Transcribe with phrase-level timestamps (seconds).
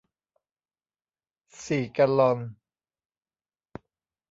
[1.65, 2.39] สี่แกลลอน